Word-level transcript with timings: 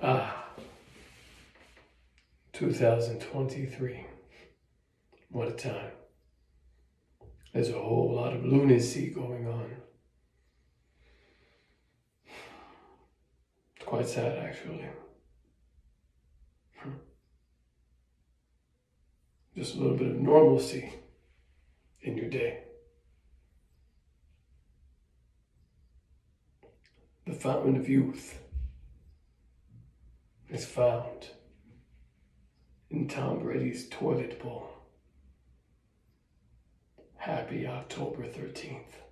Ah, 0.00 0.44
2023. 2.52 4.06
What 5.30 5.48
a 5.48 5.52
time. 5.52 5.90
There's 7.52 7.70
a 7.70 7.72
whole 7.72 8.14
lot 8.14 8.32
of 8.32 8.44
lunacy 8.44 9.10
going 9.10 9.48
on. 9.48 9.76
It's 13.76 13.84
quite 13.84 14.08
sad, 14.08 14.38
actually. 14.38 14.86
Hmm. 16.76 16.90
Just 19.56 19.74
a 19.74 19.78
little 19.78 19.96
bit 19.96 20.12
of 20.12 20.20
normalcy 20.20 20.92
in 22.02 22.16
your 22.16 22.30
day. 22.30 22.62
The 27.26 27.34
fountain 27.34 27.74
of 27.74 27.88
youth 27.88 28.38
is 30.50 30.64
found 30.64 31.28
in 32.90 33.06
Tom 33.06 33.40
Brady's 33.40 33.88
toilet 33.88 34.40
bowl. 34.42 34.70
Happy 37.16 37.66
October 37.66 38.24
13th. 38.24 39.07